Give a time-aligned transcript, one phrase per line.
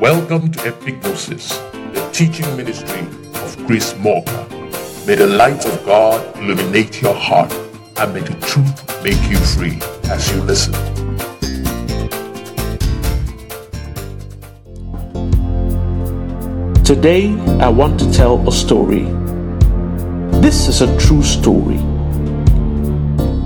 [0.00, 1.50] Welcome to Epignosis,
[1.92, 3.00] the teaching ministry
[3.42, 4.48] of Chris Morgan.
[5.06, 7.52] May the light of God illuminate your heart
[7.98, 9.78] and may the truth make you free
[10.10, 10.72] as you listen.
[16.82, 19.04] Today, I want to tell a story.
[20.40, 21.76] This is a true story.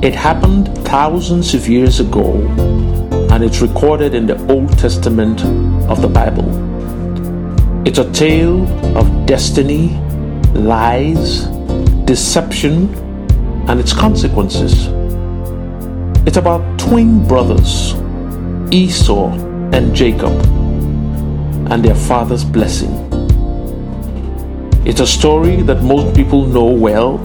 [0.06, 2.32] It happened thousands of years ago,
[3.32, 5.42] and it's recorded in the Old Testament
[5.88, 6.44] of the Bible.
[7.86, 8.66] It's a tale
[8.96, 9.90] of destiny,
[10.54, 11.46] lies,
[12.06, 12.94] deception,
[13.68, 14.88] and its consequences.
[16.26, 17.94] It's about twin brothers,
[18.72, 19.32] Esau
[19.72, 20.32] and Jacob,
[21.70, 22.92] and their father's blessing.
[24.86, 27.18] It's a story that most people know well,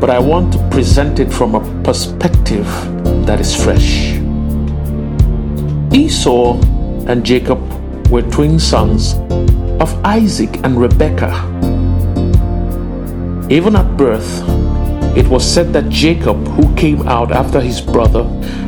[0.00, 2.66] but I want to present it from a perspective
[3.26, 4.14] that is fresh.
[5.92, 6.60] Esau
[7.06, 7.60] and Jacob
[8.08, 9.14] were twin sons
[9.80, 11.50] of Isaac and Rebekah.
[13.50, 14.42] Even at birth,
[15.16, 18.24] it was said that Jacob, who came out after his brother,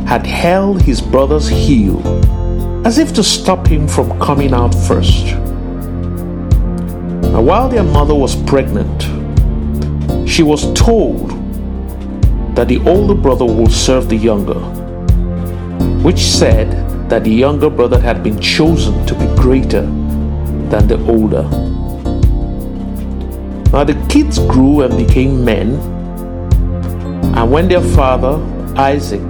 [0.07, 2.01] had held his brother's heel
[2.87, 5.27] as if to stop him from coming out first.
[7.33, 9.03] Now, while their mother was pregnant,
[10.29, 11.31] she was told
[12.55, 14.61] that the older brother would serve the younger,
[16.03, 16.69] which said
[17.09, 19.83] that the younger brother had been chosen to be greater
[20.71, 21.43] than the older.
[23.73, 25.75] Now the kids grew and became men,
[27.37, 28.43] and when their father,
[28.77, 29.23] Isaac,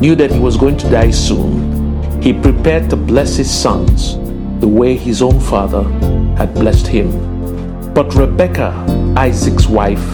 [0.00, 4.16] knew that he was going to die soon, he prepared to bless his sons
[4.60, 5.82] the way his own father
[6.36, 7.92] had blessed him.
[7.94, 8.72] But Rebecca,
[9.16, 10.04] Isaac's wife,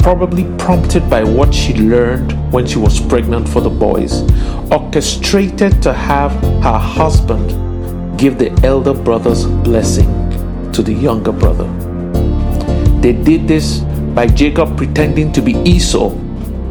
[0.00, 4.22] probably prompted by what she learned when she was pregnant for the boys,
[4.70, 10.06] orchestrated to have her husband give the elder brother's blessing
[10.72, 11.66] to the younger brother.
[13.00, 13.80] They did this
[14.14, 16.10] by Jacob pretending to be Esau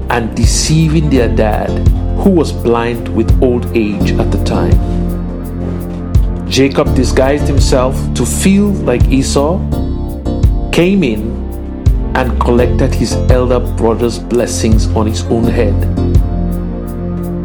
[0.09, 1.88] and deceiving their dad,
[2.19, 4.75] who was blind with old age at the time.
[6.50, 9.59] Jacob disguised himself to feel like Esau
[10.72, 11.35] came in
[12.16, 16.14] and collected his elder brother's blessings on his own head.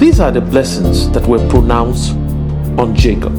[0.00, 2.12] These are the blessings that were pronounced
[2.78, 3.36] on Jacob.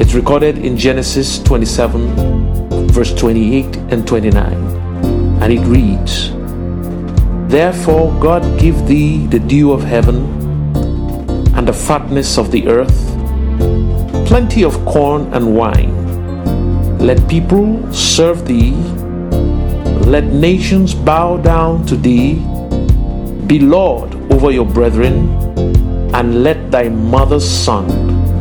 [0.00, 4.52] It's recorded in Genesis 27, verse 28 and 29,
[5.40, 6.32] and it reads
[7.50, 10.26] Therefore, God give thee the dew of heaven
[11.56, 12.98] and the fatness of the earth,
[14.26, 16.02] plenty of corn and wine
[17.02, 18.70] let people serve thee.
[20.06, 22.34] Let nations bow down to thee.
[23.46, 25.28] Be Lord over your brethren,
[26.14, 27.86] and let thy mother's son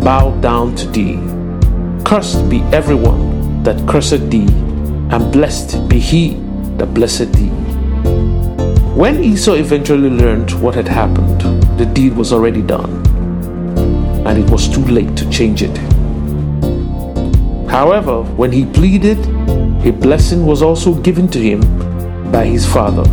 [0.01, 1.19] bow down to thee.
[2.05, 4.47] Cursed be everyone that curseth thee,
[5.11, 6.35] and blessed be he
[6.77, 7.49] that blesseth thee.
[8.95, 11.41] When Esau eventually learned what had happened,
[11.79, 13.03] the deed was already done,
[14.27, 15.75] and it was too late to change it.
[17.69, 19.17] However, when he pleaded,
[19.85, 21.61] a blessing was also given to him
[22.31, 23.03] by his father.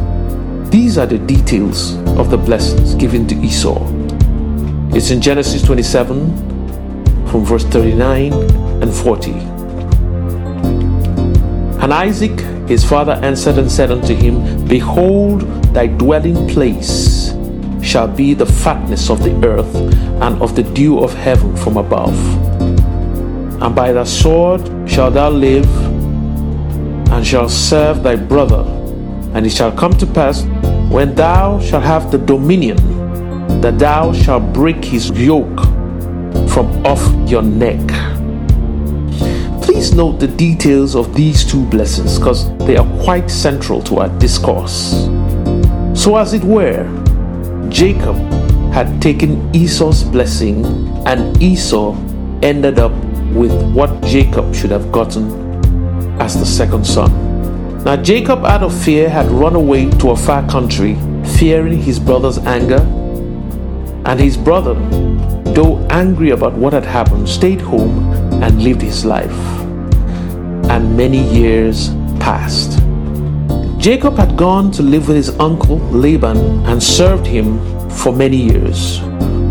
[0.71, 3.79] These are the details of the blessings given to Esau.
[4.95, 8.33] It's in Genesis 27 from verse 39
[8.83, 9.33] and 40.
[11.83, 15.43] And Isaac his father answered and said unto him, Behold,
[15.73, 17.35] thy dwelling place
[17.83, 19.75] shall be the fatness of the earth
[20.23, 22.15] and of the dew of heaven from above
[23.61, 25.67] and by thy sword shalt thou live,
[27.11, 28.63] and shalt serve thy brother.
[29.35, 30.43] And it shall come to pass,
[30.89, 32.77] when thou shalt have the dominion,
[33.61, 35.61] that thou shalt break his yoke
[36.49, 37.87] from off your neck.
[39.63, 44.09] Please note the details of these two blessings because they are quite central to our
[44.19, 44.93] discourse.
[45.95, 46.85] So, as it were,
[47.69, 48.17] Jacob
[48.73, 50.65] had taken Esau's blessing,
[51.07, 51.95] and Esau
[52.43, 52.93] ended up
[53.35, 55.29] with what Jacob should have gotten
[56.19, 57.28] as the second son.
[57.85, 60.97] Now, Jacob, out of fear, had run away to a far country,
[61.39, 62.81] fearing his brother's anger.
[64.05, 64.75] And his brother,
[65.55, 69.31] though angry about what had happened, stayed home and lived his life.
[70.71, 72.83] And many years passed.
[73.79, 76.37] Jacob had gone to live with his uncle Laban
[76.67, 77.59] and served him
[77.89, 79.01] for many years.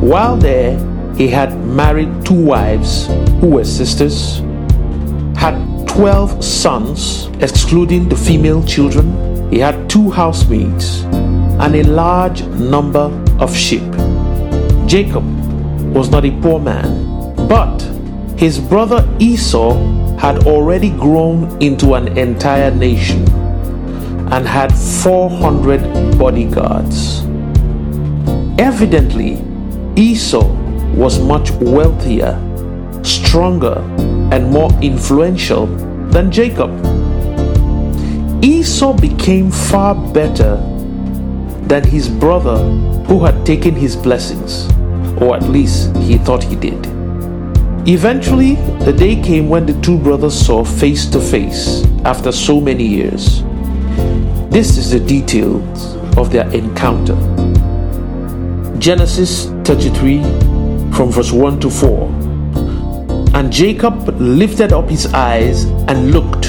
[0.02, 0.78] While there,
[1.16, 3.08] he had married two wives
[3.40, 4.40] who were sisters,
[5.36, 5.56] had
[5.98, 9.50] 12 sons, excluding the female children.
[9.50, 11.02] He had two housemaids
[11.60, 13.10] and a large number
[13.40, 13.92] of sheep.
[14.86, 15.26] Jacob
[15.96, 17.82] was not a poor man, but
[18.38, 19.74] his brother Esau
[20.18, 23.28] had already grown into an entire nation
[24.32, 27.22] and had 400 bodyguards.
[28.60, 29.44] Evidently,
[29.96, 30.46] Esau
[30.94, 32.38] was much wealthier,
[33.04, 33.80] stronger,
[34.32, 35.87] and more influential
[36.18, 36.72] than Jacob.
[38.44, 40.56] Esau became far better
[41.68, 42.58] than his brother
[43.06, 44.66] who had taken his blessings,
[45.22, 46.88] or at least he thought he did.
[47.88, 52.84] Eventually, the day came when the two brothers saw face to face after so many
[52.84, 53.44] years.
[54.50, 57.18] This is the details of their encounter.
[58.80, 60.24] Genesis 33
[60.94, 62.17] from verse 1 to 4.
[63.38, 66.48] And Jacob lifted up his eyes and looked,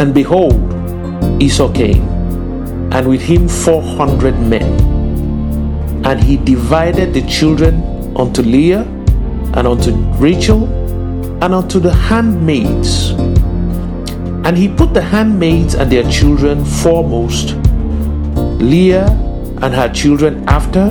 [0.00, 0.56] and behold,
[1.42, 2.08] Esau came,
[2.90, 4.64] and with him four hundred men.
[6.06, 8.80] And he divided the children unto Leah,
[9.52, 10.64] and unto Rachel,
[11.44, 13.10] and unto the handmaids.
[14.46, 17.56] And he put the handmaids and their children foremost,
[18.58, 19.10] Leah
[19.60, 20.88] and her children after,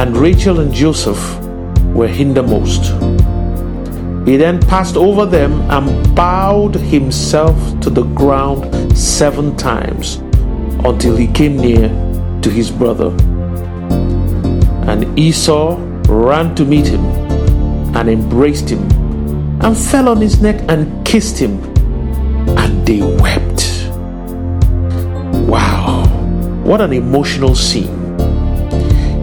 [0.00, 1.20] and Rachel and Joseph
[1.94, 2.90] were hindermost.
[4.24, 10.16] He then passed over them and bowed himself to the ground seven times
[10.84, 11.88] until he came near
[12.42, 13.08] to his brother.
[14.86, 15.76] And Esau
[16.08, 17.04] ran to meet him
[17.96, 18.82] and embraced him
[19.60, 21.62] and fell on his neck and kissed him,
[22.58, 23.88] and they wept.
[25.48, 26.04] Wow,
[26.64, 28.01] what an emotional scene.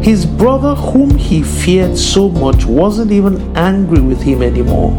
[0.01, 4.91] His brother, whom he feared so much, wasn't even angry with him anymore.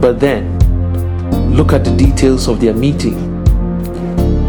[0.00, 0.58] But then,
[1.54, 3.16] look at the details of their meeting.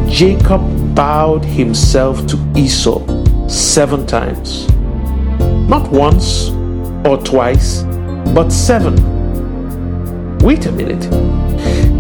[0.10, 0.62] Jacob
[0.96, 3.00] bowed himself to Esau
[3.48, 4.68] seven times.
[5.70, 6.50] Not once
[7.06, 7.84] or twice,
[8.34, 8.96] but seven.
[10.40, 11.08] Wait a minute.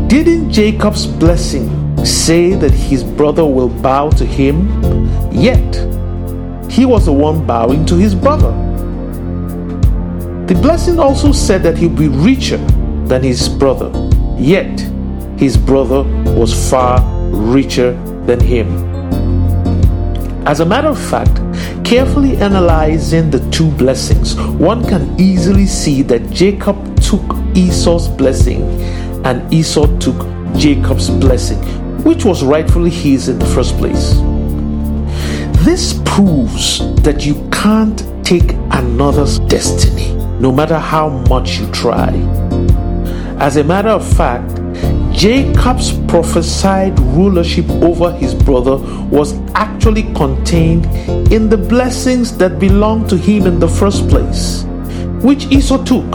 [0.10, 1.70] Didn't Jacob's blessing
[2.04, 4.68] say that his brother will bow to him?
[5.32, 5.99] Yet,
[6.70, 8.52] he was the one bowing to his brother.
[10.46, 12.58] The blessing also said that he'd be richer
[13.06, 13.92] than his brother,
[14.38, 14.80] yet
[15.38, 17.02] his brother was far
[17.32, 17.94] richer
[18.26, 18.68] than him.
[20.46, 21.36] As a matter of fact,
[21.86, 27.22] carefully analyzing the two blessings, one can easily see that Jacob took
[27.56, 28.62] Esau's blessing
[29.26, 30.18] and Esau took
[30.56, 31.60] Jacob's blessing,
[32.04, 34.14] which was rightfully his in the first place.
[35.64, 40.12] This proves that you can't take another's destiny,
[40.42, 42.10] no matter how much you try.
[43.40, 44.54] As a matter of fact,
[45.14, 48.76] Jacob's prophesied rulership over his brother
[49.08, 50.86] was actually contained
[51.32, 54.66] in the blessings that belonged to him in the first place,
[55.24, 56.14] which Esau took.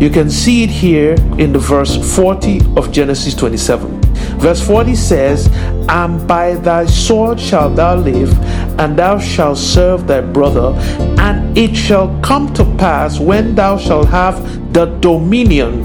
[0.00, 3.95] You can see it here in the verse 40 of Genesis 27.
[4.38, 5.48] Verse 40 says,
[5.88, 8.32] And by thy sword shalt thou live,
[8.78, 10.74] and thou shalt serve thy brother,
[11.18, 15.82] and it shall come to pass when thou shalt have the dominion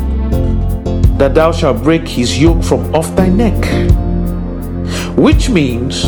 [1.17, 3.61] that thou shalt break his yoke from off thy neck.
[5.15, 6.03] Which means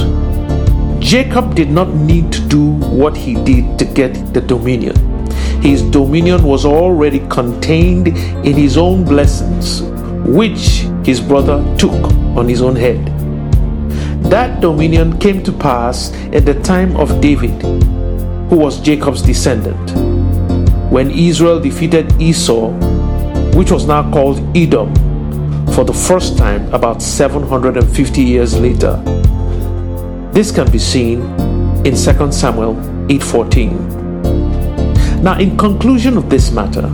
[1.00, 4.96] Jacob did not need to do what he did to get the dominion.
[5.62, 9.81] His dominion was already contained in his own blessings,
[10.25, 11.94] which his brother took
[12.35, 13.06] on his own head.
[14.30, 17.61] That dominion came to pass at the time of David,
[18.49, 19.92] who was Jacob's descendant.
[20.92, 22.69] When Israel defeated Esau,
[23.56, 24.94] which was now called Edom,
[25.73, 28.95] for the first time about 750 years later.
[30.31, 31.21] This can be seen
[31.85, 32.75] in 2 Samuel
[33.09, 35.23] 8:14.
[35.23, 36.89] Now, in conclusion of this matter,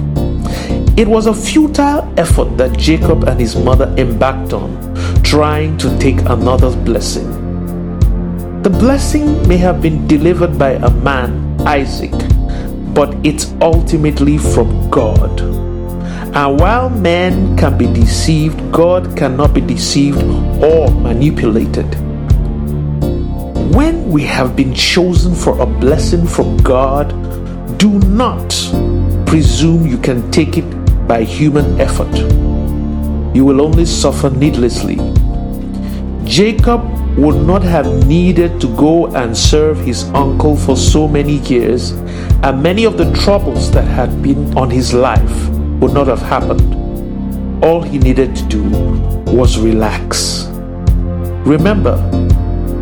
[1.00, 4.70] it was a futile effort that Jacob and his mother embarked on,
[5.24, 7.32] trying to take another's blessing.
[8.64, 12.12] The blessing may have been delivered by a man, Isaac,
[12.94, 15.40] but it's ultimately from God.
[16.36, 20.22] And while man can be deceived, God cannot be deceived
[20.62, 21.88] or manipulated.
[23.74, 27.08] When we have been chosen for a blessing from God,
[27.78, 28.50] do not
[29.26, 30.79] presume you can take it
[31.10, 32.16] by human effort.
[33.36, 34.98] You will only suffer needlessly.
[36.24, 36.84] Jacob
[37.18, 41.94] would not have needed to go and serve his uncle for so many years,
[42.44, 45.50] and many of the troubles that had been on his life
[45.82, 46.76] would not have happened.
[47.64, 48.64] All he needed to do
[49.34, 50.46] was relax.
[51.44, 51.98] Remember,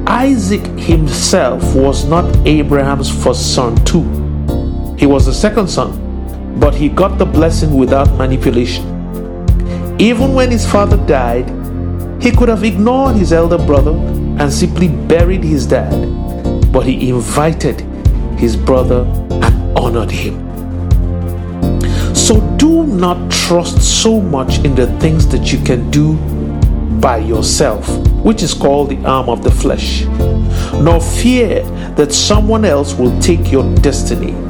[0.06, 4.04] Isaac himself was not Abraham's first son, too.
[4.98, 6.07] He was the second son,
[6.60, 8.86] but he got the blessing without manipulation.
[10.00, 11.50] Even when his father died,
[12.22, 13.92] he could have ignored his elder brother
[14.40, 15.92] and simply buried his dad,
[16.72, 17.82] but he invited
[18.40, 20.36] his brother and honored him.
[22.16, 26.16] So do not trust so much in the things that you can do
[27.00, 27.88] by yourself,
[28.24, 30.04] which is called the arm of the flesh,
[30.82, 31.64] nor fear
[31.96, 34.47] that someone else will take your destiny.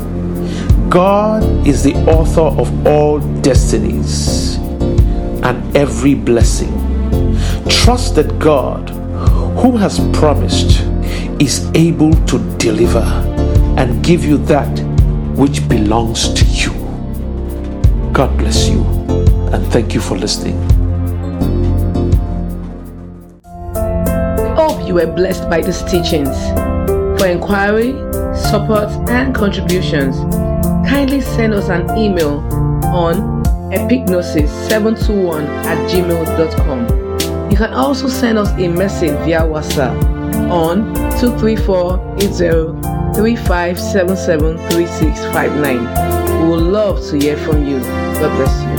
[0.90, 4.56] God is the author of all destinies
[5.44, 6.72] and every blessing.
[7.68, 8.90] Trust that God,
[9.60, 10.82] who has promised,
[11.42, 13.04] is able to deliver
[13.78, 14.80] and give you that
[15.36, 16.72] which belongs to you.
[18.14, 18.82] God bless you
[19.52, 20.58] and thank you for listening.
[24.56, 26.36] Hope you were blessed by these teachings.
[27.20, 27.92] For inquiry,
[28.36, 30.16] support, and contributions,
[30.88, 32.40] kindly send us an email
[32.86, 37.52] on epignosis721 at gmail.com.
[37.52, 40.02] You can also send us a message via WhatsApp
[40.50, 41.98] on 234
[43.16, 46.42] 3577 3659.
[46.42, 47.80] We would love to hear from you.
[47.80, 48.77] God bless you.